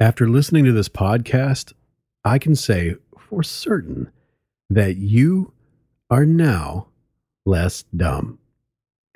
After 0.00 0.28
listening 0.28 0.64
to 0.64 0.70
this 0.70 0.88
podcast, 0.88 1.72
I 2.24 2.38
can 2.38 2.54
say 2.54 2.94
for 3.18 3.42
certain 3.42 4.12
that 4.70 4.96
you 4.96 5.52
are 6.08 6.24
now 6.24 6.86
less 7.44 7.84
dumb. 7.96 8.38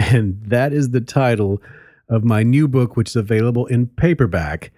And 0.00 0.42
that 0.46 0.72
is 0.72 0.90
the 0.90 1.00
title 1.00 1.62
of 2.08 2.24
my 2.24 2.42
new 2.42 2.66
book, 2.66 2.96
which 2.96 3.10
is 3.10 3.16
available 3.16 3.66
in 3.66 3.86
paperback 3.86 4.72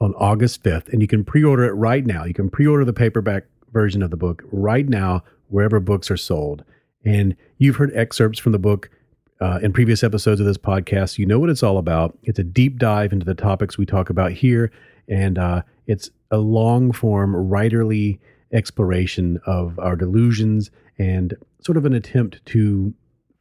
on 0.00 0.14
August 0.14 0.62
5th. 0.62 0.90
And 0.90 1.02
you 1.02 1.08
can 1.08 1.22
pre 1.22 1.44
order 1.44 1.64
it 1.64 1.72
right 1.72 2.06
now. 2.06 2.24
You 2.24 2.32
can 2.32 2.48
pre 2.48 2.66
order 2.66 2.86
the 2.86 2.94
paperback 2.94 3.44
version 3.70 4.02
of 4.02 4.10
the 4.10 4.16
book 4.16 4.42
right 4.50 4.88
now, 4.88 5.22
wherever 5.48 5.78
books 5.78 6.10
are 6.10 6.16
sold. 6.16 6.64
And 7.04 7.36
you've 7.58 7.76
heard 7.76 7.94
excerpts 7.94 8.38
from 8.38 8.52
the 8.52 8.58
book 8.58 8.88
uh, 9.42 9.58
in 9.62 9.74
previous 9.74 10.02
episodes 10.02 10.40
of 10.40 10.46
this 10.46 10.56
podcast. 10.56 11.18
You 11.18 11.26
know 11.26 11.38
what 11.38 11.50
it's 11.50 11.62
all 11.62 11.76
about. 11.76 12.16
It's 12.22 12.38
a 12.38 12.44
deep 12.44 12.78
dive 12.78 13.12
into 13.12 13.26
the 13.26 13.34
topics 13.34 13.76
we 13.76 13.84
talk 13.84 14.08
about 14.08 14.32
here. 14.32 14.72
And 15.08 15.38
uh, 15.38 15.62
it's 15.86 16.10
a 16.30 16.38
long 16.38 16.92
form, 16.92 17.32
writerly 17.32 18.18
exploration 18.52 19.38
of 19.46 19.78
our 19.78 19.96
delusions 19.96 20.70
and 20.98 21.34
sort 21.60 21.76
of 21.76 21.84
an 21.84 21.92
attempt 21.92 22.44
to 22.46 22.94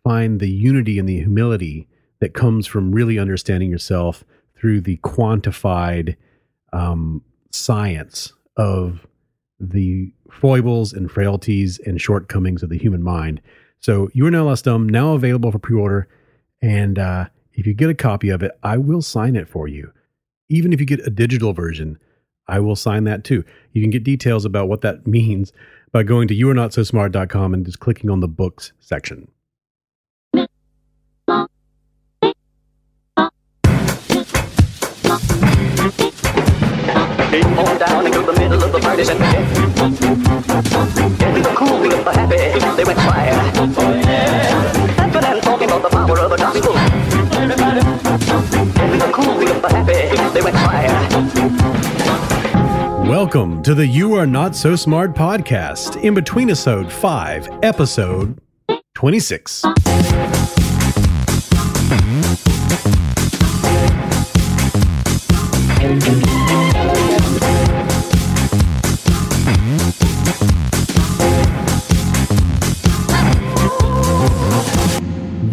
find 0.03 0.39
the 0.39 0.49
unity 0.49 0.99
and 0.99 1.07
the 1.07 1.19
humility 1.19 1.87
that 2.19 2.33
comes 2.33 2.67
from 2.67 2.91
really 2.91 3.19
understanding 3.19 3.69
yourself 3.69 4.23
through 4.57 4.81
the 4.81 4.97
quantified 4.97 6.15
um, 6.73 7.21
science 7.51 8.33
of 8.57 9.05
the 9.59 10.11
foibles 10.31 10.93
and 10.93 11.11
frailties 11.11 11.79
and 11.85 12.01
shortcomings 12.01 12.63
of 12.63 12.69
the 12.69 12.77
human 12.77 13.03
mind. 13.03 13.41
So 13.79 14.09
you 14.13 14.25
are 14.25 14.31
now 14.31 14.47
less 14.47 14.61
dumb, 14.61 14.87
now 14.87 15.13
available 15.13 15.51
for 15.51 15.59
pre-order. 15.59 16.07
And 16.61 16.97
uh, 16.97 17.25
if 17.53 17.67
you 17.67 17.73
get 17.73 17.89
a 17.89 17.95
copy 17.95 18.29
of 18.29 18.43
it, 18.43 18.51
I 18.63 18.77
will 18.77 19.01
sign 19.01 19.35
it 19.35 19.47
for 19.47 19.67
you. 19.67 19.91
Even 20.49 20.73
if 20.73 20.79
you 20.79 20.85
get 20.85 21.05
a 21.05 21.09
digital 21.09 21.53
version, 21.53 21.97
I 22.47 22.59
will 22.59 22.75
sign 22.75 23.05
that 23.05 23.23
too. 23.23 23.43
You 23.71 23.81
can 23.81 23.89
get 23.89 24.03
details 24.03 24.45
about 24.45 24.67
what 24.67 24.81
that 24.81 25.07
means 25.07 25.51
by 25.91 26.03
going 26.03 26.27
to 26.27 26.35
youarenotsosmart.com 26.35 27.53
and 27.53 27.65
just 27.65 27.79
clicking 27.79 28.09
on 28.09 28.19
the 28.19 28.27
books 28.27 28.71
section. 28.79 29.27
We 37.31 37.41
cool, 41.55 41.79
we 41.79 41.89
happy, 41.89 42.37
they 42.75 42.83
went 42.83 42.99
talking 45.41 45.69
about 45.69 45.81
the 45.81 45.89
power 45.89 46.19
of 46.19 46.37
gospel. 46.37 46.73
We 48.91 48.99
cool, 49.11 49.37
we 49.37 49.45
happy, 49.45 49.94
they 50.35 50.41
went. 50.41 50.55
Welcome 53.07 53.63
to 53.63 53.73
the 53.73 53.87
You 53.87 54.15
Are 54.15 54.27
Not 54.27 54.55
So 54.55 54.75
Smart 54.75 55.13
podcast, 55.13 56.01
in 56.03 56.13
between 56.13 56.49
episode 56.49 56.91
5, 56.91 57.59
episode 57.63 58.39
26. 58.95 59.63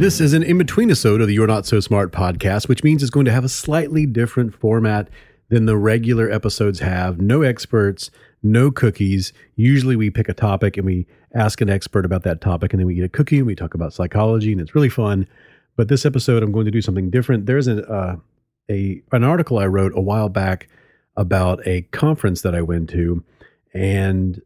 This 0.02 0.20
is 0.20 0.32
an 0.32 0.42
in 0.42 0.58
between 0.58 0.90
episode 0.90 1.20
of 1.20 1.28
the 1.28 1.34
You're 1.34 1.46
Not 1.46 1.64
So 1.64 1.78
Smart 1.78 2.10
podcast, 2.10 2.68
which 2.68 2.82
means 2.82 3.04
it's 3.04 3.10
going 3.10 3.24
to 3.26 3.30
have 3.30 3.44
a 3.44 3.48
slightly 3.48 4.04
different 4.04 4.52
format 4.52 5.08
than 5.48 5.66
the 5.66 5.76
regular 5.76 6.28
episodes 6.28 6.80
have. 6.80 7.20
No 7.20 7.42
experts, 7.42 8.10
no 8.42 8.72
cookies. 8.72 9.32
Usually 9.54 9.94
we 9.94 10.10
pick 10.10 10.28
a 10.28 10.34
topic 10.34 10.76
and 10.76 10.84
we 10.84 11.06
ask 11.36 11.60
an 11.60 11.70
expert 11.70 12.04
about 12.04 12.24
that 12.24 12.40
topic, 12.40 12.72
and 12.72 12.80
then 12.80 12.88
we 12.88 12.98
eat 12.98 13.04
a 13.04 13.08
cookie 13.08 13.38
and 13.38 13.46
we 13.46 13.54
talk 13.54 13.74
about 13.74 13.92
psychology, 13.92 14.50
and 14.50 14.60
it's 14.60 14.74
really 14.74 14.88
fun. 14.88 15.28
But 15.76 15.86
this 15.86 16.04
episode, 16.04 16.42
I'm 16.42 16.50
going 16.50 16.64
to 16.64 16.72
do 16.72 16.82
something 16.82 17.08
different. 17.08 17.46
There's 17.46 17.68
a, 17.68 17.88
uh, 17.88 18.16
a 18.68 19.00
an 19.12 19.22
article 19.22 19.60
I 19.60 19.66
wrote 19.66 19.92
a 19.94 20.00
while 20.00 20.28
back 20.28 20.68
about 21.16 21.64
a 21.64 21.82
conference 21.92 22.42
that 22.42 22.56
I 22.56 22.62
went 22.62 22.90
to, 22.90 23.22
and 23.72 24.42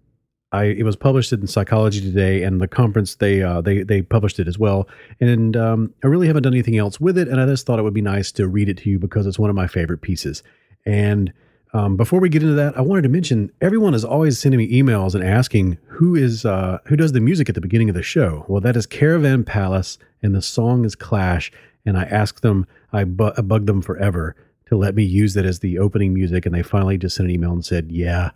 I 0.53 0.65
it 0.65 0.85
was 0.85 0.97
published 0.97 1.33
in 1.33 1.47
Psychology 1.47 2.01
Today, 2.01 2.43
and 2.43 2.61
the 2.61 2.69
conference 2.69 3.17
they 3.17 3.43
uh, 3.43 3.61
they 3.61 3.83
they 3.83 4.03
published 4.03 4.39
it 4.39 4.49
as 4.49 4.59
well. 4.59 4.89
And 5.21 5.57
um, 5.57 5.93
I 6.05 6.07
really 6.07 6.27
haven't 6.27 6.45
done 6.45 6.55
anything 6.55 6.79
else 6.79 7.01
with 7.01 7.19
it, 7.19 7.29
and 7.29 7.41
I 7.41 7.47
just 7.47 7.67
thought 7.67 7.79
it 7.79 7.83
would 7.83 7.95
be 7.95 8.03
nice 8.03 8.31
to 8.33 8.47
read 8.47 8.69
it 8.69 8.79
to 8.79 8.91
you 8.91 8.99
because 8.99 9.27
it's 9.27 9.39
one 9.39 9.51
of 9.51 9.57
my 9.57 9.67
favorite 9.67 10.03
pieces. 10.03 10.43
And 10.85 11.33
um, 11.73 11.97
before 11.97 12.21
we 12.21 12.29
get 12.29 12.43
into 12.43 12.55
that, 12.55 12.79
I 12.79 12.81
wanted 12.81 13.03
to 13.03 13.09
mention 13.09 13.51
everyone 13.61 13.93
is 13.93 14.05
always 14.05 14.39
sending 14.39 14.59
me 14.59 14.73
emails 14.73 15.15
and 15.15 15.25
asking 15.25 15.79
who 15.89 16.15
is 16.15 16.45
uh, 16.45 16.79
who 16.87 16.97
does 16.97 17.13
the 17.13 17.21
music 17.21 17.49
at 17.49 17.55
the 17.55 17.61
beginning 17.61 17.89
of 17.89 17.97
the 17.97 18.03
show. 18.03 18.45
Well, 18.49 18.61
that 18.61 18.77
is 18.77 18.87
Caravan 18.87 19.45
Palace, 19.45 19.99
and 20.23 20.35
the 20.35 20.43
song 20.43 20.85
is 20.85 20.95
Clash. 20.95 21.51
And 21.85 21.97
I 21.97 22.05
asked 22.05 22.43
them, 22.43 22.67
I, 22.93 23.05
bu- 23.05 23.31
I 23.37 23.43
bugged 23.43 23.69
them 23.69 23.81
forever 23.81 24.35
to 24.67 24.77
let 24.77 24.97
me 24.97 25.05
use 25.05 25.35
that 25.35 25.45
as 25.45 25.61
the 25.61 25.79
opening 25.79 26.13
music, 26.15 26.47
and 26.47 26.55
they 26.55 26.63
finally 26.63 26.99
just 26.99 27.17
sent 27.17 27.29
an 27.29 27.35
email 27.35 27.53
and 27.53 27.65
said, 27.65 27.93
"Yeah, 27.93 28.31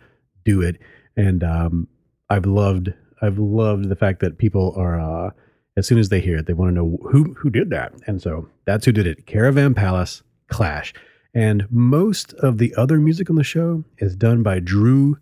do 0.45 0.61
it." 0.61 0.77
And 1.17 1.43
um, 1.43 1.87
I've 2.31 2.45
loved 2.45 2.93
I've 3.21 3.37
loved 3.37 3.89
the 3.89 3.95
fact 3.95 4.21
that 4.21 4.37
people 4.37 4.73
are 4.77 4.99
uh, 4.99 5.31
as 5.75 5.85
soon 5.85 5.99
as 5.99 6.07
they 6.07 6.21
hear 6.21 6.37
it, 6.37 6.45
they 6.45 6.53
want 6.53 6.69
to 6.69 6.75
know 6.75 6.97
who 7.11 7.33
who 7.33 7.49
did 7.49 7.69
that, 7.71 7.93
and 8.07 8.21
so 8.21 8.47
that's 8.65 8.85
who 8.85 8.93
did 8.93 9.05
it. 9.05 9.25
Caravan 9.25 9.73
Palace 9.73 10.23
Clash, 10.47 10.93
and 11.33 11.67
most 11.69 12.33
of 12.35 12.57
the 12.57 12.73
other 12.75 12.99
music 12.99 13.29
on 13.29 13.35
the 13.35 13.43
show 13.43 13.83
is 13.97 14.15
done 14.15 14.43
by 14.43 14.59
Drew 14.59 15.17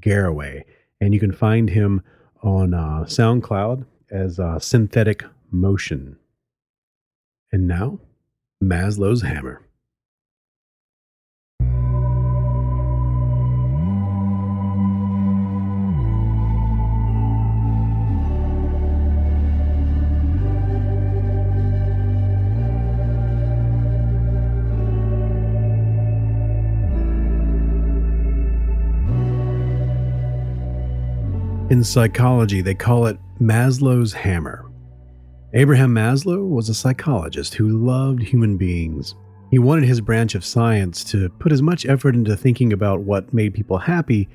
Garraway, 0.00 0.64
and 1.02 1.12
you 1.12 1.20
can 1.20 1.32
find 1.32 1.68
him 1.68 2.02
on 2.42 2.72
uh, 2.72 3.04
SoundCloud 3.04 3.84
as 4.10 4.40
uh, 4.40 4.58
Synthetic 4.58 5.22
Motion. 5.50 6.16
And 7.52 7.68
now, 7.68 8.00
Maslow's 8.62 9.20
Hammer. 9.20 9.60
In 31.74 31.82
psychology, 31.82 32.60
they 32.60 32.76
call 32.76 33.06
it 33.06 33.18
Maslow's 33.40 34.12
hammer. 34.12 34.70
Abraham 35.54 35.92
Maslow 35.92 36.48
was 36.48 36.68
a 36.68 36.74
psychologist 36.74 37.54
who 37.54 37.84
loved 37.84 38.22
human 38.22 38.56
beings. 38.56 39.16
He 39.50 39.58
wanted 39.58 39.88
his 39.88 40.00
branch 40.00 40.36
of 40.36 40.44
science 40.44 41.02
to 41.06 41.30
put 41.30 41.50
as 41.50 41.62
much 41.62 41.84
effort 41.84 42.14
into 42.14 42.36
thinking 42.36 42.72
about 42.72 43.00
what 43.00 43.34
made 43.34 43.54
people 43.54 43.76
happy 43.76 44.28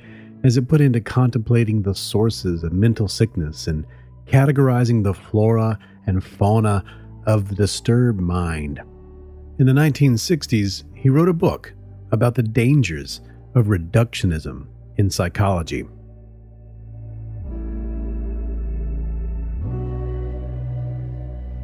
as 0.43 0.57
it 0.57 0.67
put 0.67 0.81
into 0.81 0.99
contemplating 0.99 1.81
the 1.81 1.95
sources 1.95 2.61
of 2.65 2.73
mental 2.73 3.07
sickness 3.07 3.67
and 3.67 3.85
categorizing 4.27 5.01
the 5.01 5.13
flora 5.13 5.79
and 6.07 6.21
fauna 6.21 6.83
of 7.25 7.47
the 7.47 7.55
disturbed 7.55 8.19
mind. 8.19 8.81
In 9.59 9.65
the 9.65 9.71
1960s, 9.71 10.83
he 10.93 11.07
wrote 11.07 11.29
a 11.29 11.33
book 11.33 11.73
about 12.11 12.35
the 12.35 12.43
dangers 12.43 13.21
of 13.55 13.67
reductionism 13.67 14.67
in 14.97 15.09
psychology. 15.09 15.85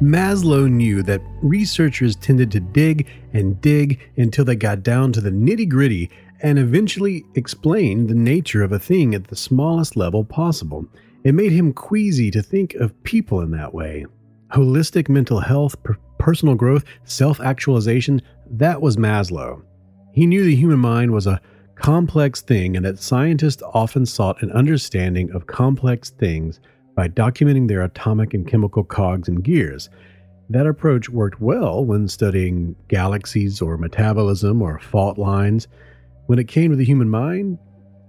Maslow 0.02 0.70
knew 0.70 1.02
that 1.04 1.22
researchers 1.40 2.16
tended 2.16 2.50
to 2.52 2.60
dig 2.60 3.06
and 3.32 3.58
dig 3.62 3.98
until 4.18 4.44
they 4.44 4.54
got 4.54 4.82
down 4.82 5.10
to 5.12 5.22
the 5.22 5.30
nitty 5.30 5.68
gritty 5.68 6.10
and 6.42 6.58
eventually 6.58 7.24
explained 7.34 8.08
the 8.08 8.14
nature 8.14 8.62
of 8.62 8.72
a 8.72 8.78
thing 8.78 9.14
at 9.14 9.28
the 9.28 9.36
smallest 9.36 9.96
level 9.96 10.22
possible. 10.22 10.86
It 11.24 11.32
made 11.32 11.52
him 11.52 11.72
queasy 11.72 12.30
to 12.32 12.42
think 12.42 12.74
of 12.74 13.02
people 13.04 13.40
in 13.40 13.50
that 13.52 13.72
way. 13.72 14.04
Holistic 14.52 15.08
mental 15.08 15.40
health, 15.40 15.82
per- 15.82 15.96
personal 16.18 16.54
growth, 16.54 16.84
self 17.04 17.40
actualization 17.40 18.20
that 18.50 18.82
was 18.82 18.98
Maslow. 18.98 19.62
He 20.12 20.26
knew 20.26 20.44
the 20.44 20.54
human 20.54 20.78
mind 20.78 21.10
was 21.10 21.26
a 21.26 21.40
complex 21.74 22.42
thing 22.42 22.76
and 22.76 22.84
that 22.84 22.98
scientists 22.98 23.62
often 23.72 24.04
sought 24.04 24.42
an 24.42 24.52
understanding 24.52 25.30
of 25.32 25.46
complex 25.46 26.10
things 26.10 26.60
by 26.96 27.08
documenting 27.08 27.68
their 27.68 27.82
atomic 27.82 28.34
and 28.34 28.48
chemical 28.48 28.82
cogs 28.82 29.28
and 29.28 29.44
gears. 29.44 29.88
That 30.48 30.66
approach 30.66 31.08
worked 31.08 31.40
well 31.40 31.84
when 31.84 32.08
studying 32.08 32.74
galaxies 32.88 33.60
or 33.60 33.76
metabolism 33.76 34.62
or 34.62 34.80
fault 34.80 35.18
lines. 35.18 35.68
When 36.26 36.38
it 36.38 36.48
came 36.48 36.70
to 36.70 36.76
the 36.76 36.84
human 36.84 37.10
mind, 37.10 37.58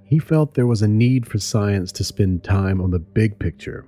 he 0.05 0.19
felt 0.19 0.53
there 0.53 0.65
was 0.65 0.81
a 0.81 0.87
need 0.87 1.27
for 1.27 1.37
science 1.37 1.91
to 1.91 2.03
spend 2.03 2.43
time 2.43 2.79
on 2.81 2.91
the 2.91 2.99
big 2.99 3.37
picture, 3.37 3.85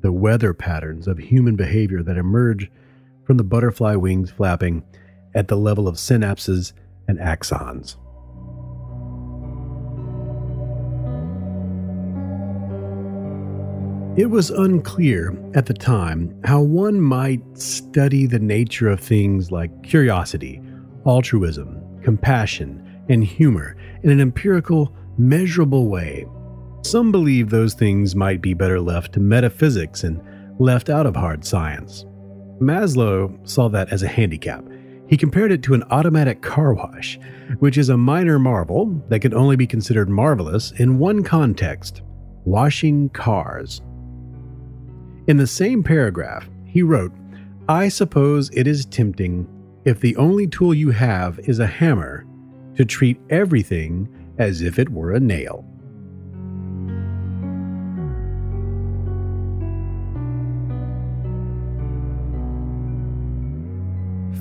the 0.00 0.10
weather 0.10 0.54
patterns 0.54 1.06
of 1.06 1.18
human 1.18 1.54
behavior 1.54 2.02
that 2.02 2.16
emerge 2.16 2.70
from 3.26 3.36
the 3.36 3.44
butterfly 3.44 3.94
wings 3.94 4.30
flapping 4.30 4.82
at 5.34 5.48
the 5.48 5.56
level 5.56 5.86
of 5.86 5.96
synapses 5.96 6.72
and 7.08 7.18
axons. 7.18 7.96
It 14.16 14.26
was 14.28 14.50
unclear 14.50 15.40
at 15.54 15.66
the 15.66 15.72
time 15.72 16.36
how 16.44 16.60
one 16.60 17.00
might 17.00 17.40
study 17.56 18.26
the 18.26 18.40
nature 18.40 18.88
of 18.88 18.98
things 18.98 19.52
like 19.52 19.84
curiosity, 19.84 20.60
altruism, 21.06 21.80
compassion, 22.02 22.84
and 23.08 23.22
humor 23.22 23.76
in 24.02 24.10
an 24.10 24.20
empirical, 24.20 24.92
measurable 25.16 25.88
way. 25.88 26.26
Some 26.82 27.12
believe 27.12 27.50
those 27.50 27.74
things 27.74 28.16
might 28.16 28.42
be 28.42 28.52
better 28.52 28.80
left 28.80 29.12
to 29.12 29.20
metaphysics 29.20 30.02
and 30.02 30.20
left 30.58 30.90
out 30.90 31.06
of 31.06 31.14
hard 31.14 31.44
science. 31.44 32.04
Maslow 32.58 33.48
saw 33.48 33.68
that 33.68 33.92
as 33.92 34.02
a 34.02 34.08
handicap. 34.08 34.64
He 35.06 35.16
compared 35.16 35.52
it 35.52 35.62
to 35.62 35.74
an 35.74 35.84
automatic 35.84 36.42
car 36.42 36.74
wash, 36.74 37.18
which 37.60 37.78
is 37.78 37.88
a 37.88 37.96
minor 37.96 38.40
marvel 38.40 38.86
that 39.08 39.20
can 39.20 39.34
only 39.34 39.54
be 39.54 39.68
considered 39.68 40.08
marvelous 40.10 40.72
in 40.72 40.98
one 40.98 41.22
context 41.22 42.02
washing 42.44 43.08
cars. 43.10 43.82
In 45.30 45.36
the 45.36 45.46
same 45.46 45.84
paragraph, 45.84 46.50
he 46.64 46.82
wrote, 46.82 47.12
I 47.68 47.88
suppose 47.88 48.50
it 48.52 48.66
is 48.66 48.84
tempting, 48.84 49.46
if 49.84 50.00
the 50.00 50.16
only 50.16 50.48
tool 50.48 50.74
you 50.74 50.90
have 50.90 51.38
is 51.44 51.60
a 51.60 51.68
hammer, 51.68 52.26
to 52.74 52.84
treat 52.84 53.20
everything 53.30 54.08
as 54.38 54.60
if 54.60 54.76
it 54.76 54.88
were 54.88 55.12
a 55.12 55.20
nail. 55.20 55.64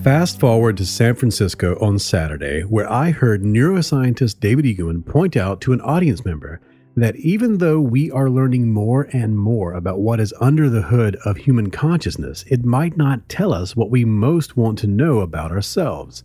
Fast 0.03 0.39
forward 0.39 0.75
to 0.77 0.87
San 0.87 1.13
Francisco 1.13 1.77
on 1.79 1.99
Saturday, 1.99 2.61
where 2.61 2.91
I 2.91 3.11
heard 3.11 3.43
neuroscientist 3.43 4.39
David 4.39 4.65
Eagleman 4.65 5.05
point 5.05 5.37
out 5.37 5.61
to 5.61 5.73
an 5.73 5.81
audience 5.81 6.25
member 6.25 6.59
that 7.01 7.15
even 7.17 7.57
though 7.57 7.79
we 7.79 8.11
are 8.11 8.29
learning 8.29 8.69
more 8.69 9.09
and 9.13 9.37
more 9.37 9.73
about 9.73 9.99
what 9.99 10.19
is 10.19 10.33
under 10.39 10.69
the 10.69 10.81
hood 10.81 11.15
of 11.25 11.37
human 11.37 11.69
consciousness, 11.69 12.43
it 12.47 12.65
might 12.65 12.97
not 12.97 13.27
tell 13.29 13.53
us 13.53 13.75
what 13.75 13.89
we 13.89 14.05
most 14.05 14.57
want 14.57 14.77
to 14.79 14.87
know 14.87 15.19
about 15.19 15.51
ourselves. 15.51 16.23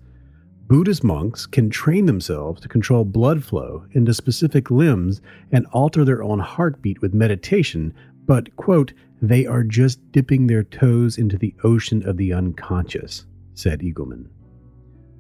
Buddhist 0.66 1.04
monks 1.04 1.46
can 1.46 1.68
train 1.70 2.06
themselves 2.06 2.60
to 2.62 2.68
control 2.68 3.04
blood 3.04 3.44
flow 3.44 3.84
into 3.92 4.14
specific 4.14 4.70
limbs 4.70 5.20
and 5.52 5.66
alter 5.72 6.04
their 6.04 6.22
own 6.22 6.38
heartbeat 6.38 7.02
with 7.02 7.14
meditation, 7.14 7.92
but, 8.26 8.54
quote, 8.56 8.92
they 9.20 9.46
are 9.46 9.62
just 9.62 10.00
dipping 10.12 10.46
their 10.46 10.64
toes 10.64 11.18
into 11.18 11.36
the 11.36 11.54
ocean 11.62 12.06
of 12.08 12.16
the 12.16 12.32
unconscious 12.32 13.26
said 13.54 13.80
Eagleman, 13.80 14.26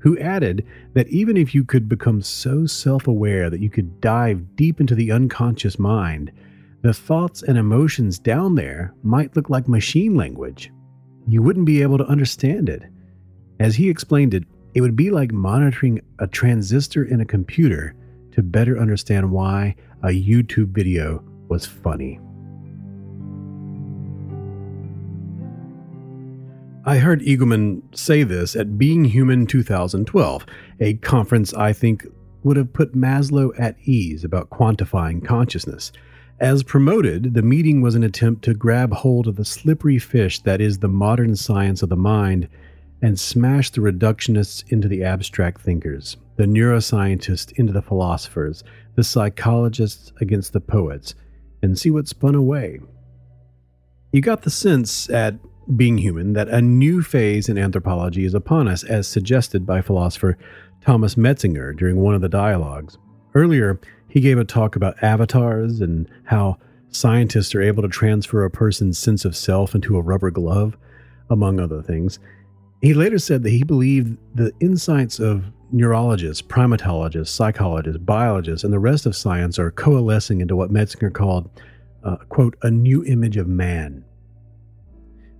who 0.04 0.18
added 0.18 0.66
that 0.92 1.08
even 1.08 1.34
if 1.34 1.54
you 1.54 1.64
could 1.64 1.88
become 1.88 2.20
so 2.20 2.66
self 2.66 3.08
aware 3.08 3.48
that 3.48 3.60
you 3.60 3.70
could 3.70 4.02
dive 4.02 4.54
deep 4.54 4.78
into 4.78 4.94
the 4.94 5.10
unconscious 5.10 5.78
mind, 5.78 6.30
the 6.82 6.92
thoughts 6.92 7.42
and 7.42 7.56
emotions 7.56 8.18
down 8.18 8.54
there 8.54 8.92
might 9.02 9.34
look 9.34 9.48
like 9.48 9.66
machine 9.66 10.14
language. 10.14 10.70
You 11.26 11.42
wouldn't 11.42 11.64
be 11.64 11.80
able 11.80 11.96
to 11.96 12.04
understand 12.06 12.68
it. 12.68 12.82
As 13.60 13.74
he 13.74 13.88
explained 13.88 14.34
it, 14.34 14.44
it 14.74 14.82
would 14.82 14.94
be 14.94 15.10
like 15.10 15.32
monitoring 15.32 16.02
a 16.18 16.26
transistor 16.26 17.06
in 17.06 17.22
a 17.22 17.24
computer 17.24 17.94
to 18.32 18.42
better 18.42 18.78
understand 18.78 19.30
why 19.30 19.74
a 20.02 20.08
YouTube 20.08 20.74
video 20.74 21.24
was 21.48 21.64
funny. 21.64 22.20
I 26.86 26.98
heard 26.98 27.22
Eagleman 27.22 27.80
say 27.96 28.24
this 28.24 28.54
at 28.54 28.76
Being 28.76 29.06
Human 29.06 29.46
2012, 29.46 30.44
a 30.80 30.94
conference 30.94 31.54
I 31.54 31.72
think 31.72 32.06
would 32.42 32.58
have 32.58 32.74
put 32.74 32.94
Maslow 32.94 33.58
at 33.58 33.76
ease 33.84 34.22
about 34.22 34.50
quantifying 34.50 35.24
consciousness. 35.24 35.92
As 36.40 36.62
promoted, 36.62 37.32
the 37.32 37.40
meeting 37.40 37.80
was 37.80 37.94
an 37.94 38.02
attempt 38.02 38.44
to 38.44 38.52
grab 38.52 38.92
hold 38.92 39.26
of 39.26 39.36
the 39.36 39.46
slippery 39.46 39.98
fish 39.98 40.42
that 40.42 40.60
is 40.60 40.78
the 40.78 40.88
modern 40.88 41.36
science 41.36 41.82
of 41.82 41.88
the 41.88 41.96
mind 41.96 42.48
and 43.00 43.18
smash 43.18 43.70
the 43.70 43.80
reductionists 43.80 44.70
into 44.70 44.86
the 44.86 45.04
abstract 45.04 45.62
thinkers, 45.62 46.18
the 46.36 46.44
neuroscientists 46.44 47.52
into 47.52 47.72
the 47.72 47.80
philosophers, 47.80 48.62
the 48.94 49.04
psychologists 49.04 50.12
against 50.20 50.52
the 50.52 50.60
poets, 50.60 51.14
and 51.62 51.78
see 51.78 51.90
what 51.90 52.08
spun 52.08 52.34
away. 52.34 52.78
You 54.12 54.20
got 54.20 54.42
the 54.42 54.50
sense 54.50 55.08
at 55.08 55.36
being 55.76 55.98
human 55.98 56.32
that 56.34 56.48
a 56.48 56.60
new 56.60 57.02
phase 57.02 57.48
in 57.48 57.58
anthropology 57.58 58.24
is 58.24 58.34
upon 58.34 58.68
us, 58.68 58.84
as 58.84 59.06
suggested 59.08 59.66
by 59.66 59.80
philosopher 59.80 60.36
Thomas 60.80 61.14
Metzinger 61.14 61.76
during 61.76 61.96
one 61.96 62.14
of 62.14 62.20
the 62.20 62.28
dialogues. 62.28 62.98
Earlier, 63.34 63.80
he 64.08 64.20
gave 64.20 64.38
a 64.38 64.44
talk 64.44 64.76
about 64.76 65.02
avatars 65.02 65.80
and 65.80 66.08
how 66.24 66.58
scientists 66.90 67.54
are 67.54 67.62
able 67.62 67.82
to 67.82 67.88
transfer 67.88 68.44
a 68.44 68.50
person's 68.50 68.98
sense 68.98 69.24
of 69.24 69.36
self 69.36 69.74
into 69.74 69.96
a 69.96 70.02
rubber 70.02 70.30
glove, 70.30 70.76
among 71.30 71.58
other 71.58 71.82
things. 71.82 72.18
He 72.82 72.94
later 72.94 73.18
said 73.18 73.42
that 73.42 73.50
he 73.50 73.64
believed 73.64 74.18
the 74.34 74.52
insights 74.60 75.18
of 75.18 75.44
neurologists, 75.72 76.42
primatologists, 76.42 77.28
psychologists, 77.28 77.98
biologists, 77.98 78.62
and 78.62 78.72
the 78.72 78.78
rest 78.78 79.06
of 79.06 79.16
science 79.16 79.58
are 79.58 79.70
coalescing 79.70 80.40
into 80.40 80.54
what 80.54 80.70
Metzinger 80.70 81.12
called, 81.12 81.50
uh, 82.04 82.16
quote, 82.28 82.56
a 82.62 82.70
new 82.70 83.04
image 83.04 83.36
of 83.36 83.48
man, 83.48 84.04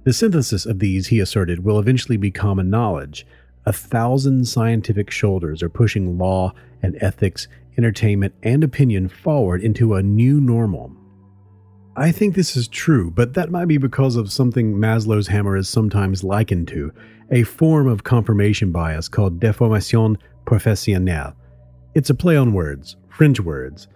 the 0.04 0.12
synthesis 0.12 0.66
of 0.66 0.78
these, 0.78 1.08
he 1.08 1.20
asserted, 1.20 1.64
will 1.64 1.78
eventually 1.78 2.16
be 2.16 2.30
common 2.30 2.70
knowledge. 2.70 3.26
A 3.66 3.72
thousand 3.72 4.46
scientific 4.46 5.10
shoulders 5.10 5.62
are 5.62 5.70
pushing 5.70 6.18
law 6.18 6.52
and 6.82 6.96
ethics, 7.00 7.48
entertainment, 7.78 8.34
and 8.42 8.62
opinion 8.62 9.08
forward 9.08 9.62
into 9.62 9.94
a 9.94 10.02
new 10.02 10.40
normal. 10.40 10.94
I 11.96 12.12
think 12.12 12.34
this 12.34 12.56
is 12.56 12.68
true, 12.68 13.10
but 13.10 13.34
that 13.34 13.50
might 13.50 13.68
be 13.68 13.78
because 13.78 14.16
of 14.16 14.32
something 14.32 14.74
Maslow's 14.74 15.28
hammer 15.28 15.56
is 15.56 15.68
sometimes 15.68 16.24
likened 16.24 16.68
to 16.68 16.92
a 17.30 17.44
form 17.44 17.86
of 17.86 18.04
confirmation 18.04 18.72
bias 18.72 19.08
called 19.08 19.40
deformation 19.40 20.18
professionnelle. 20.44 21.34
It's 21.94 22.10
a 22.10 22.14
play 22.14 22.36
on 22.36 22.52
words, 22.52 22.96
French 23.08 23.40
words, 23.40 23.88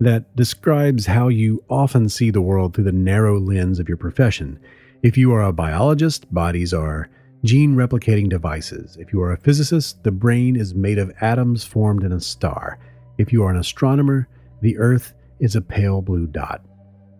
that 0.00 0.36
describes 0.36 1.06
how 1.06 1.28
you 1.28 1.64
often 1.70 2.08
see 2.08 2.30
the 2.30 2.42
world 2.42 2.74
through 2.74 2.84
the 2.84 2.92
narrow 2.92 3.40
lens 3.40 3.80
of 3.80 3.88
your 3.88 3.96
profession. 3.96 4.60
If 5.06 5.16
you 5.16 5.32
are 5.34 5.42
a 5.44 5.52
biologist, 5.52 6.34
bodies 6.34 6.74
are 6.74 7.08
gene 7.44 7.76
replicating 7.76 8.28
devices. 8.28 8.96
If 8.96 9.12
you 9.12 9.22
are 9.22 9.30
a 9.30 9.36
physicist, 9.36 10.02
the 10.02 10.10
brain 10.10 10.56
is 10.56 10.74
made 10.74 10.98
of 10.98 11.12
atoms 11.20 11.62
formed 11.62 12.02
in 12.02 12.10
a 12.10 12.20
star. 12.20 12.80
If 13.16 13.32
you 13.32 13.44
are 13.44 13.50
an 13.52 13.56
astronomer, 13.56 14.26
the 14.62 14.76
Earth 14.78 15.14
is 15.38 15.54
a 15.54 15.60
pale 15.60 16.02
blue 16.02 16.26
dot. 16.26 16.60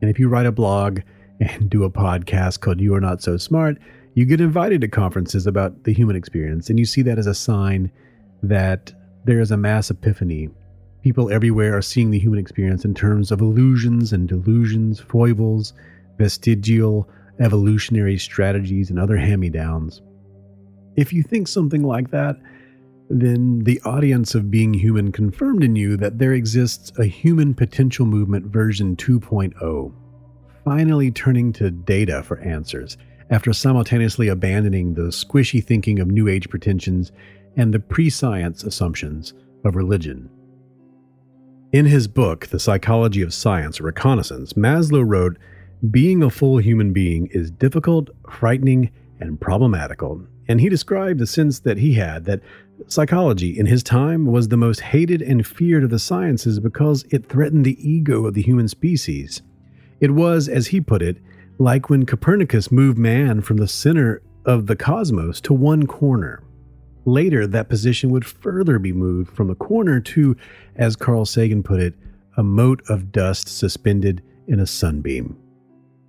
And 0.02 0.10
if 0.10 0.18
you 0.18 0.28
write 0.28 0.46
a 0.46 0.50
blog 0.50 0.98
and 1.38 1.70
do 1.70 1.84
a 1.84 1.90
podcast 1.90 2.58
called 2.58 2.80
You 2.80 2.92
Are 2.96 3.00
Not 3.00 3.22
So 3.22 3.36
Smart, 3.36 3.78
you 4.14 4.24
get 4.24 4.40
invited 4.40 4.80
to 4.80 4.88
conferences 4.88 5.46
about 5.46 5.84
the 5.84 5.92
human 5.92 6.16
experience, 6.16 6.68
and 6.68 6.80
you 6.80 6.86
see 6.86 7.02
that 7.02 7.20
as 7.20 7.28
a 7.28 7.34
sign 7.36 7.92
that 8.42 8.92
there 9.26 9.38
is 9.38 9.52
a 9.52 9.56
mass 9.56 9.90
epiphany. 9.90 10.48
People 11.04 11.30
everywhere 11.30 11.76
are 11.76 11.82
seeing 11.82 12.10
the 12.10 12.18
human 12.18 12.40
experience 12.40 12.84
in 12.84 12.94
terms 12.94 13.30
of 13.30 13.40
illusions 13.40 14.12
and 14.12 14.28
delusions, 14.28 14.98
foibles, 14.98 15.72
vestigial 16.18 17.08
evolutionary 17.40 18.18
strategies, 18.18 18.90
and 18.90 18.98
other 18.98 19.16
hand 19.16 19.40
me 19.40 19.50
downs. 19.50 20.02
If 20.96 21.12
you 21.12 21.22
think 21.22 21.48
something 21.48 21.82
like 21.82 22.10
that, 22.10 22.36
then 23.08 23.60
the 23.60 23.80
audience 23.82 24.34
of 24.34 24.50
Being 24.50 24.74
Human 24.74 25.12
confirmed 25.12 25.62
in 25.62 25.76
you 25.76 25.96
that 25.98 26.18
there 26.18 26.32
exists 26.32 26.90
a 26.98 27.04
human 27.04 27.54
potential 27.54 28.06
movement 28.06 28.46
version 28.46 28.96
2.0, 28.96 29.92
finally 30.64 31.10
turning 31.10 31.52
to 31.54 31.70
data 31.70 32.22
for 32.22 32.38
answers 32.40 32.96
after 33.30 33.52
simultaneously 33.52 34.28
abandoning 34.28 34.94
the 34.94 35.08
squishy 35.10 35.62
thinking 35.62 35.98
of 35.98 36.08
New 36.08 36.28
Age 36.28 36.48
pretensions 36.48 37.12
and 37.56 37.72
the 37.72 37.80
pre 37.80 38.10
science 38.10 38.64
assumptions 38.64 39.34
of 39.64 39.76
religion. 39.76 40.30
In 41.72 41.86
his 41.86 42.08
book, 42.08 42.46
The 42.46 42.60
Psychology 42.60 43.22
of 43.22 43.34
Science 43.34 43.80
Reconnaissance, 43.80 44.52
Maslow 44.54 45.04
wrote 45.06 45.36
being 45.90 46.22
a 46.22 46.30
full 46.30 46.58
human 46.58 46.92
being 46.92 47.28
is 47.32 47.50
difficult, 47.50 48.10
frightening, 48.30 48.90
and 49.20 49.40
problematical, 49.40 50.26
and 50.48 50.60
he 50.60 50.68
described 50.68 51.18
the 51.18 51.26
sense 51.26 51.60
that 51.60 51.78
he 51.78 51.94
had 51.94 52.24
that 52.26 52.40
Psychology, 52.88 53.58
in 53.58 53.66
his 53.66 53.82
time, 53.82 54.26
was 54.26 54.48
the 54.48 54.56
most 54.56 54.80
hated 54.80 55.22
and 55.22 55.46
feared 55.46 55.82
of 55.82 55.90
the 55.90 55.98
sciences 55.98 56.60
because 56.60 57.04
it 57.10 57.28
threatened 57.28 57.64
the 57.64 57.88
ego 57.88 58.26
of 58.26 58.34
the 58.34 58.42
human 58.42 58.68
species. 58.68 59.42
It 59.98 60.12
was, 60.12 60.48
as 60.48 60.68
he 60.68 60.80
put 60.80 61.02
it, 61.02 61.16
like 61.58 61.88
when 61.88 62.04
Copernicus 62.04 62.70
moved 62.70 62.98
man 62.98 63.40
from 63.40 63.56
the 63.56 63.66
center 63.66 64.22
of 64.44 64.66
the 64.66 64.76
cosmos 64.76 65.40
to 65.42 65.54
one 65.54 65.86
corner. 65.86 66.42
Later, 67.06 67.46
that 67.46 67.68
position 67.68 68.10
would 68.10 68.26
further 68.26 68.78
be 68.78 68.92
moved 68.92 69.34
from 69.34 69.48
the 69.48 69.54
corner 69.54 70.00
to, 70.00 70.36
as 70.76 70.96
Carl 70.96 71.24
Sagan 71.24 71.62
put 71.62 71.80
it, 71.80 71.94
a 72.36 72.42
mote 72.42 72.82
of 72.90 73.10
dust 73.10 73.48
suspended 73.48 74.22
in 74.46 74.60
a 74.60 74.66
sunbeam. 74.66 75.36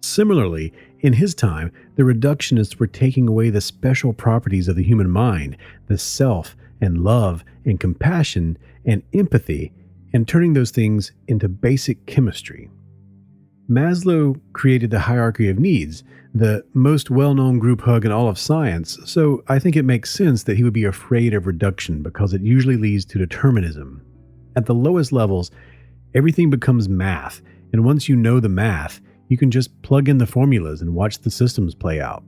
Similarly, 0.01 0.73
in 0.99 1.13
his 1.13 1.35
time, 1.35 1.71
the 1.95 2.03
reductionists 2.03 2.79
were 2.79 2.87
taking 2.87 3.27
away 3.27 3.49
the 3.49 3.61
special 3.61 4.13
properties 4.13 4.67
of 4.67 4.75
the 4.75 4.83
human 4.83 5.09
mind, 5.09 5.57
the 5.87 5.97
self, 5.97 6.55
and 6.81 7.03
love, 7.03 7.43
and 7.65 7.79
compassion, 7.79 8.57
and 8.85 9.03
empathy, 9.13 9.73
and 10.13 10.27
turning 10.27 10.53
those 10.53 10.71
things 10.71 11.11
into 11.27 11.49
basic 11.49 12.05
chemistry. 12.05 12.69
Maslow 13.69 14.39
created 14.53 14.91
the 14.91 14.99
hierarchy 14.99 15.49
of 15.49 15.59
needs, 15.59 16.03
the 16.33 16.63
most 16.73 17.09
well 17.09 17.33
known 17.33 17.59
group 17.59 17.81
hug 17.81 18.05
in 18.05 18.11
all 18.11 18.29
of 18.29 18.39
science, 18.39 18.97
so 19.05 19.43
I 19.47 19.59
think 19.59 19.75
it 19.75 19.83
makes 19.83 20.11
sense 20.11 20.43
that 20.43 20.55
he 20.55 20.63
would 20.63 20.73
be 20.73 20.85
afraid 20.85 21.33
of 21.33 21.47
reduction 21.47 22.01
because 22.01 22.33
it 22.33 22.41
usually 22.41 22.77
leads 22.77 23.03
to 23.05 23.17
determinism. 23.17 24.01
At 24.55 24.65
the 24.65 24.73
lowest 24.73 25.11
levels, 25.11 25.51
everything 26.13 26.49
becomes 26.49 26.87
math, 26.87 27.41
and 27.73 27.83
once 27.83 28.07
you 28.07 28.15
know 28.15 28.39
the 28.39 28.49
math, 28.49 29.01
you 29.27 29.37
can 29.37 29.51
just 29.51 29.81
plug 29.81 30.07
in 30.09 30.17
the 30.17 30.27
formulas 30.27 30.81
and 30.81 30.93
watch 30.93 31.19
the 31.19 31.31
systems 31.31 31.75
play 31.75 31.99
out. 31.99 32.23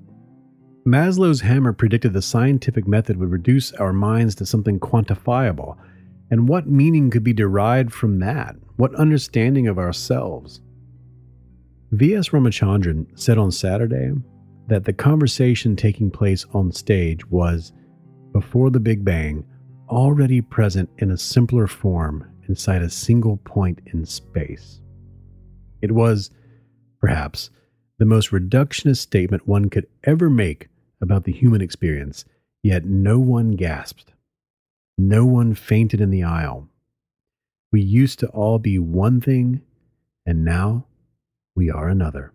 Maslow's 0.86 1.42
hammer 1.42 1.74
predicted 1.74 2.14
the 2.14 2.22
scientific 2.22 2.88
method 2.88 3.18
would 3.18 3.32
reduce 3.32 3.72
our 3.74 3.94
minds 3.94 4.36
to 4.36 4.46
something 4.46 4.80
quantifiable. 4.80 5.78
And 6.32 6.48
what 6.48 6.68
meaning 6.68 7.10
could 7.10 7.24
be 7.24 7.34
derived 7.34 7.94
from 7.94 8.20
that? 8.20 8.56
What 8.78 8.96
understanding 8.96 9.68
of 9.68 9.78
ourselves? 9.78 10.62
V.S. 11.92 12.30
Ramachandran 12.30 13.08
said 13.20 13.38
on 13.38 13.52
Saturday 13.52 14.12
that 14.68 14.86
the 14.86 14.94
conversation 14.94 15.76
taking 15.76 16.12
place 16.12 16.46
on 16.54 16.72
stage 16.72 17.26
was, 17.28 17.74
before 18.32 18.70
the 18.70 18.80
Big 18.80 19.04
Bang, 19.04 19.44
already 19.90 20.40
present 20.40 20.90
in 21.00 21.12
a 21.12 21.18
simpler 21.18 21.66
form 21.68 22.30
inside 22.48 22.84
a 22.84 22.90
single 22.90 23.38
point 23.38 23.80
in 23.88 24.06
space. 24.06 24.82
It 25.82 25.92
was, 25.92 26.30
perhaps, 27.00 27.50
the 27.98 28.06
most 28.06 28.32
reductionist 28.32 28.98
statement 28.98 29.48
one 29.48 29.70
could 29.70 29.88
ever 30.04 30.30
make 30.30 30.70
about 31.02 31.24
the 31.24 31.32
human 31.32 31.62
experience, 31.62 32.26
yet 32.64 32.86
no 32.86 33.20
one 33.20 33.52
gasped. 33.52 34.14
No 34.98 35.26
one 35.26 35.56
fainted 35.56 36.02
in 36.02 36.10
the 36.10 36.24
aisle. 36.24 36.68
We 37.72 37.82
used 37.82 38.20
to 38.20 38.28
all 38.28 38.60
be 38.60 38.80
one 38.80 39.22
thing, 39.22 39.62
and 40.26 40.44
now 40.44 40.86
we 41.56 41.70
are 41.70 41.88
another. 41.88 42.34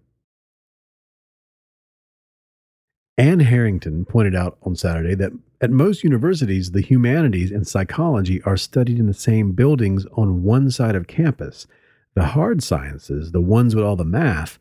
Anne 3.16 3.40
Harrington 3.40 4.04
pointed 4.04 4.34
out 4.34 4.58
on 4.62 4.74
Saturday 4.74 5.14
that 5.14 5.32
at 5.60 5.70
most 5.70 6.02
universities, 6.02 6.72
the 6.72 6.80
humanities 6.80 7.50
and 7.50 7.66
psychology 7.66 8.42
are 8.42 8.56
studied 8.56 8.98
in 8.98 9.06
the 9.06 9.14
same 9.14 9.52
buildings 9.52 10.04
on 10.12 10.42
one 10.42 10.70
side 10.70 10.96
of 10.96 11.06
campus. 11.06 11.66
The 12.14 12.26
hard 12.26 12.62
sciences, 12.62 13.32
the 13.32 13.40
ones 13.40 13.74
with 13.74 13.84
all 13.84 13.96
the 13.96 14.04
math, 14.04 14.58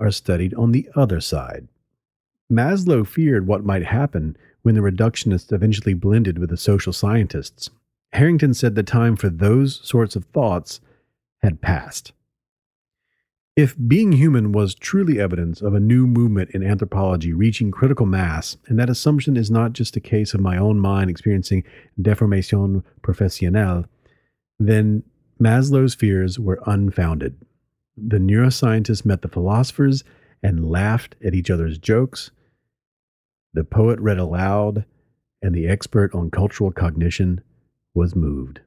are 0.00 0.10
studied 0.10 0.54
on 0.54 0.72
the 0.72 0.88
other 0.94 1.20
side. 1.20 1.68
Maslow 2.50 3.06
feared 3.06 3.46
what 3.46 3.64
might 3.64 3.84
happen 3.84 4.36
when 4.62 4.74
the 4.74 4.80
reductionists 4.80 5.52
eventually 5.52 5.94
blended 5.94 6.38
with 6.38 6.50
the 6.50 6.56
social 6.56 6.92
scientists. 6.92 7.70
Harrington 8.12 8.54
said 8.54 8.74
the 8.74 8.82
time 8.82 9.16
for 9.16 9.28
those 9.28 9.80
sorts 9.82 10.16
of 10.16 10.24
thoughts 10.26 10.80
had 11.42 11.60
passed. 11.60 12.12
If 13.56 13.76
being 13.86 14.12
human 14.12 14.50
was 14.50 14.74
truly 14.74 15.20
evidence 15.20 15.60
of 15.62 15.74
a 15.74 15.80
new 15.80 16.06
movement 16.06 16.50
in 16.50 16.64
anthropology 16.64 17.32
reaching 17.32 17.70
critical 17.70 18.06
mass, 18.06 18.56
and 18.66 18.78
that 18.78 18.90
assumption 18.90 19.36
is 19.36 19.50
not 19.50 19.74
just 19.74 19.96
a 19.96 20.00
case 20.00 20.34
of 20.34 20.40
my 20.40 20.56
own 20.56 20.80
mind 20.80 21.08
experiencing 21.08 21.62
deformation 22.00 22.82
professionnelle, 23.02 23.84
then 24.58 25.04
Maslow's 25.44 25.94
fears 25.94 26.38
were 26.40 26.58
unfounded. 26.64 27.36
The 27.98 28.16
neuroscientists 28.16 29.04
met 29.04 29.20
the 29.20 29.28
philosophers 29.28 30.02
and 30.42 30.70
laughed 30.70 31.16
at 31.22 31.34
each 31.34 31.50
other's 31.50 31.76
jokes. 31.76 32.30
The 33.52 33.62
poet 33.62 34.00
read 34.00 34.18
aloud, 34.18 34.86
and 35.42 35.54
the 35.54 35.68
expert 35.68 36.14
on 36.14 36.30
cultural 36.30 36.72
cognition 36.72 37.42
was 37.92 38.16
moved. 38.16 38.62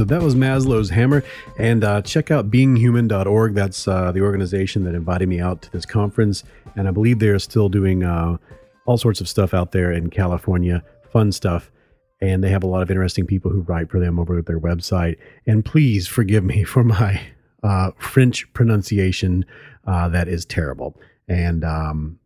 So 0.00 0.04
that 0.04 0.22
was 0.22 0.34
Maslow's 0.34 0.88
hammer. 0.88 1.22
And 1.58 1.84
uh, 1.84 2.00
check 2.00 2.30
out 2.30 2.50
beinghuman.org. 2.50 3.52
That's 3.52 3.86
uh, 3.86 4.12
the 4.12 4.22
organization 4.22 4.84
that 4.84 4.94
invited 4.94 5.28
me 5.28 5.40
out 5.40 5.60
to 5.60 5.72
this 5.72 5.84
conference. 5.84 6.42
And 6.74 6.88
I 6.88 6.90
believe 6.90 7.18
they're 7.18 7.38
still 7.38 7.68
doing 7.68 8.02
uh, 8.02 8.38
all 8.86 8.96
sorts 8.96 9.20
of 9.20 9.28
stuff 9.28 9.52
out 9.52 9.72
there 9.72 9.92
in 9.92 10.08
California, 10.08 10.82
fun 11.12 11.32
stuff. 11.32 11.70
And 12.18 12.42
they 12.42 12.48
have 12.48 12.62
a 12.62 12.66
lot 12.66 12.80
of 12.80 12.90
interesting 12.90 13.26
people 13.26 13.50
who 13.50 13.60
write 13.60 13.90
for 13.90 14.00
them 14.00 14.18
over 14.18 14.38
at 14.38 14.46
their 14.46 14.58
website. 14.58 15.18
And 15.46 15.66
please 15.66 16.08
forgive 16.08 16.44
me 16.44 16.64
for 16.64 16.82
my 16.82 17.20
uh, 17.62 17.90
French 17.98 18.50
pronunciation. 18.54 19.44
Uh, 19.86 20.08
that 20.08 20.28
is 20.28 20.46
terrible. 20.46 20.98
And 21.28 21.62
um, 21.62 22.18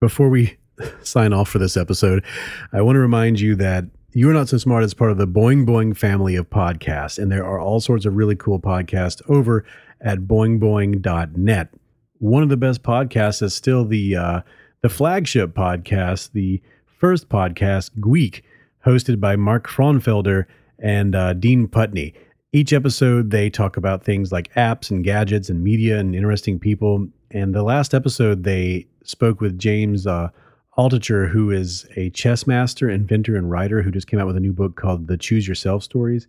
before 0.00 0.30
we 0.30 0.56
sign 1.04 1.32
off 1.32 1.48
for 1.48 1.60
this 1.60 1.76
episode, 1.76 2.24
I 2.72 2.82
want 2.82 2.96
to 2.96 3.00
remind 3.00 3.38
you 3.38 3.54
that 3.54 3.84
you're 4.12 4.32
Not 4.32 4.48
So 4.48 4.58
Smart 4.58 4.82
is 4.82 4.94
part 4.94 5.12
of 5.12 5.18
the 5.18 5.26
Boing 5.26 5.64
Boing 5.64 5.96
family 5.96 6.34
of 6.34 6.50
podcasts, 6.50 7.18
and 7.18 7.30
there 7.30 7.44
are 7.44 7.60
all 7.60 7.80
sorts 7.80 8.04
of 8.04 8.16
really 8.16 8.34
cool 8.34 8.58
podcasts 8.58 9.22
over 9.28 9.64
at 10.00 10.20
boingboing.net. 10.20 11.68
One 12.18 12.42
of 12.42 12.48
the 12.48 12.56
best 12.56 12.82
podcasts 12.82 13.42
is 13.42 13.54
still 13.54 13.84
the 13.84 14.16
uh, 14.16 14.40
the 14.82 14.88
flagship 14.88 15.54
podcast, 15.54 16.32
the 16.32 16.60
first 16.98 17.28
podcast, 17.28 17.90
Gweek, 18.00 18.42
hosted 18.84 19.20
by 19.20 19.36
Mark 19.36 19.68
Frauenfelder 19.68 20.46
and 20.78 21.14
uh, 21.14 21.34
Dean 21.34 21.68
Putney. 21.68 22.14
Each 22.52 22.72
episode, 22.72 23.30
they 23.30 23.48
talk 23.48 23.76
about 23.76 24.02
things 24.02 24.32
like 24.32 24.52
apps 24.54 24.90
and 24.90 25.04
gadgets 25.04 25.48
and 25.48 25.62
media 25.62 25.98
and 25.98 26.16
interesting 26.16 26.58
people. 26.58 27.06
And 27.30 27.54
the 27.54 27.62
last 27.62 27.94
episode, 27.94 28.42
they 28.42 28.86
spoke 29.04 29.40
with 29.40 29.56
James 29.56 30.06
uh, 30.06 30.30
Altucher, 30.80 31.28
who 31.28 31.50
is 31.50 31.86
a 31.96 32.08
chess 32.08 32.46
master, 32.46 32.88
inventor, 32.88 33.36
and 33.36 33.50
writer 33.50 33.82
who 33.82 33.90
just 33.90 34.06
came 34.06 34.18
out 34.18 34.26
with 34.26 34.38
a 34.38 34.40
new 34.40 34.54
book 34.54 34.76
called 34.76 35.08
The 35.08 35.18
Choose 35.18 35.46
Yourself 35.46 35.82
Stories. 35.82 36.26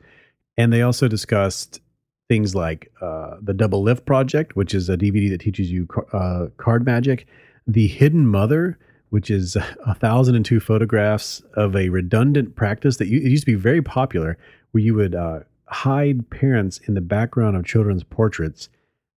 And 0.58 0.74
they 0.74 0.82
also 0.82 1.08
discussed 1.08 1.80
things 2.28 2.54
like 2.54 2.92
uh, 3.02 3.38
the 3.42 3.54
Double 3.54 3.82
Lift 3.82 4.06
Project, 4.06 4.58
which 4.58 4.74
is 4.74 4.90
a 4.90 4.98
DVD 4.98 5.30
that 5.30 5.40
teaches 5.40 5.72
you 5.72 5.88
uh, 6.12 6.48
card 6.58 6.86
magic, 6.86 7.28
The 7.66 7.88
Hidden 7.88 8.28
Mother, 8.28 8.78
which 9.10 9.32
is 9.32 9.56
a 9.86 9.96
thousand 9.96 10.36
and 10.36 10.44
two 10.44 10.60
photographs 10.60 11.42
of 11.54 11.74
a 11.74 11.88
redundant 11.88 12.58
practice 12.58 12.98
that 12.98 13.08
you, 13.08 13.20
it 13.20 13.30
used 13.30 13.46
to 13.46 13.52
be 13.54 13.56
very 13.56 13.82
popular, 13.82 14.38
where 14.72 14.84
you 14.84 14.96
would 14.96 15.16
uh, 15.16 15.40
hide 15.68 16.30
parents 16.30 16.78
in 16.90 16.94
the 16.94 17.00
background 17.00 17.56
of 17.56 17.66
children's 17.66 18.04
portraits, 18.04 18.68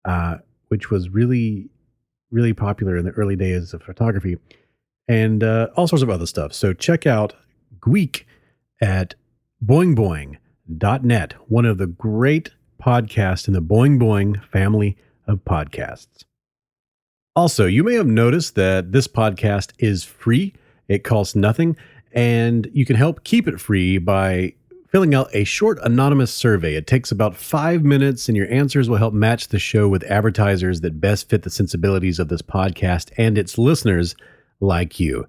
uh, 0.05 0.37
which 0.69 0.93
was 0.93 1.09
really, 1.09 1.71
really 2.31 2.53
popular 2.53 2.97
in 2.97 3.05
the 3.05 3.11
early 3.11 3.35
days 3.35 3.75
of 3.75 3.83
photography 3.83 4.37
and 5.09 5.43
uh, 5.43 5.69
all 5.77 5.87
sorts 5.87 6.03
of 6.03 6.11
other 6.11 6.27
stuff. 6.27 6.53
So 6.53 6.73
check 6.73 7.07
out 7.07 7.35
Gweek 7.81 8.25
at 8.81 9.15
boingboing.net, 9.65 11.33
one 11.49 11.65
of 11.65 11.79
the 11.79 11.87
great 11.87 12.51
podcasts 12.83 13.49
in 13.49 13.55
the 13.55 13.63
Boing 13.63 13.99
Boing 13.99 14.45
family 14.47 14.97
of 15.27 15.45
podcasts. 15.45 16.25
Also, 17.37 17.67
you 17.67 17.83
may 17.83 17.95
have 17.95 18.07
noticed 18.07 18.55
that 18.55 18.93
this 18.93 19.09
podcast 19.09 19.73
is 19.79 20.05
free. 20.05 20.55
It 20.87 21.03
costs 21.03 21.35
nothing, 21.35 21.77
and 22.13 22.71
you 22.73 22.85
can 22.85 22.97
help 22.97 23.25
keep 23.25 23.49
it 23.49 23.61
free 23.61 23.99
by 23.99 24.55
filling 24.91 25.15
out 25.15 25.29
a 25.33 25.43
short 25.43 25.79
anonymous 25.83 26.33
survey. 26.33 26.77
It 26.77 26.87
takes 26.87 27.11
about 27.11 27.35
five 27.35 27.83
minutes, 27.83 28.29
and 28.29 28.37
your 28.37 28.49
answers 28.53 28.89
will 28.89 28.99
help 28.99 29.13
match 29.13 29.49
the 29.49 29.59
show 29.59 29.89
with 29.89 30.05
advertisers 30.05 30.83
that 30.83 31.01
best 31.01 31.29
fit 31.29 31.43
the 31.43 31.51
sensibilities 31.51 32.21
of 32.21 32.29
this 32.29 32.43
podcast 32.43 33.11
and 33.17 33.37
its 33.37 33.59
listeners 33.59 34.15
like 34.65 34.99
you. 34.99 35.27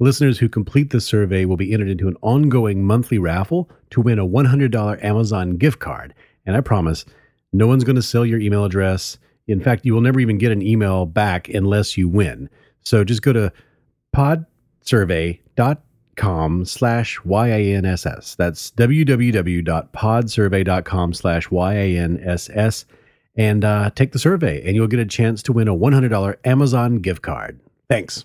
Listeners 0.00 0.38
who 0.38 0.48
complete 0.48 0.90
the 0.90 1.00
survey 1.00 1.44
will 1.44 1.56
be 1.56 1.72
entered 1.72 1.88
into 1.88 2.08
an 2.08 2.16
ongoing 2.20 2.84
monthly 2.84 3.18
raffle 3.18 3.70
to 3.90 4.00
win 4.00 4.18
a 4.18 4.26
$100 4.26 5.04
Amazon 5.04 5.56
gift 5.56 5.78
card. 5.78 6.12
And 6.46 6.56
I 6.56 6.60
promise, 6.60 7.04
no 7.52 7.66
one's 7.66 7.84
going 7.84 7.96
to 7.96 8.02
sell 8.02 8.26
your 8.26 8.40
email 8.40 8.64
address. 8.64 9.18
In 9.46 9.60
fact, 9.60 9.86
you 9.86 9.94
will 9.94 10.00
never 10.00 10.18
even 10.20 10.38
get 10.38 10.50
an 10.50 10.62
email 10.62 11.06
back 11.06 11.48
unless 11.48 11.96
you 11.96 12.08
win. 12.08 12.50
So 12.82 13.04
just 13.04 13.22
go 13.22 13.32
to 13.32 13.52
podsurvey.com 14.14 16.64
slash 16.64 17.20
YANSS. 17.20 18.36
That's 18.36 18.70
www.podsurvey.com 18.72 21.14
slash 21.14 21.48
YANSS 21.48 22.84
and 23.36 23.64
uh, 23.64 23.90
take 23.90 24.12
the 24.12 24.18
survey, 24.18 24.62
and 24.64 24.76
you'll 24.76 24.86
get 24.86 25.00
a 25.00 25.06
chance 25.06 25.42
to 25.44 25.52
win 25.52 25.68
a 25.68 25.74
$100 25.74 26.36
Amazon 26.44 26.98
gift 26.98 27.22
card. 27.22 27.58
Thanks. 27.88 28.24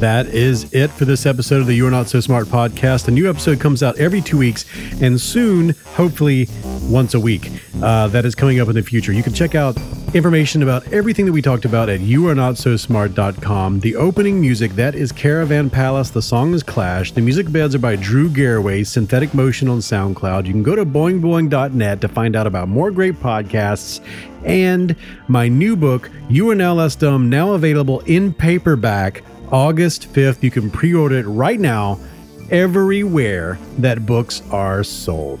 That 0.00 0.26
is 0.26 0.72
it 0.74 0.90
for 0.90 1.04
this 1.04 1.24
episode 1.24 1.60
of 1.60 1.66
the 1.66 1.74
You 1.74 1.86
Are 1.86 1.90
Not 1.90 2.08
So 2.08 2.20
Smart 2.20 2.46
podcast. 2.48 3.08
A 3.08 3.10
new 3.10 3.28
episode 3.30 3.58
comes 3.58 3.82
out 3.82 3.98
every 3.98 4.20
two 4.20 4.36
weeks 4.36 4.66
and 5.00 5.20
soon, 5.20 5.70
hopefully, 5.94 6.48
once 6.82 7.14
a 7.14 7.20
week. 7.20 7.50
Uh, 7.82 8.08
that 8.08 8.24
is 8.24 8.34
coming 8.34 8.60
up 8.60 8.68
in 8.68 8.74
the 8.74 8.82
future. 8.82 9.12
You 9.12 9.22
can 9.22 9.32
check 9.32 9.54
out 9.54 9.76
information 10.14 10.62
about 10.62 10.86
everything 10.92 11.26
that 11.26 11.32
we 11.32 11.42
talked 11.42 11.64
about 11.64 11.88
at 11.88 12.00
youarenotsosmart.com. 12.00 13.80
The 13.80 13.96
opening 13.96 14.40
music, 14.40 14.72
that 14.72 14.94
is 14.94 15.10
Caravan 15.10 15.70
Palace. 15.70 16.10
The 16.10 16.22
song 16.22 16.54
is 16.54 16.62
Clash. 16.62 17.12
The 17.12 17.20
music 17.20 17.50
beds 17.50 17.74
are 17.74 17.80
by 17.80 17.96
Drew 17.96 18.28
Garraway, 18.28 18.84
Synthetic 18.84 19.32
Motion 19.32 19.68
on 19.68 19.78
SoundCloud. 19.78 20.46
You 20.46 20.52
can 20.52 20.62
go 20.62 20.76
to 20.76 20.84
boingboing.net 20.84 22.00
to 22.00 22.08
find 22.08 22.36
out 22.36 22.46
about 22.46 22.68
more 22.68 22.90
great 22.90 23.14
podcasts 23.14 24.00
and 24.44 24.94
my 25.28 25.48
new 25.48 25.76
book, 25.76 26.10
You 26.28 26.50
Are 26.50 26.54
Now 26.54 26.74
Less 26.74 26.94
Dumb, 26.94 27.30
now 27.30 27.54
available 27.54 28.00
in 28.00 28.34
paperback 28.34 29.22
August 29.52 30.12
5th. 30.12 30.42
You 30.42 30.50
can 30.50 30.70
pre 30.70 30.94
order 30.94 31.18
it 31.18 31.26
right 31.26 31.60
now 31.60 31.98
everywhere 32.50 33.58
that 33.78 34.06
books 34.06 34.42
are 34.50 34.84
sold. 34.84 35.40